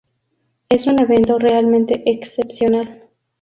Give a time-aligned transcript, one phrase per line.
[0.67, 3.03] Es un evento realmente excepcional.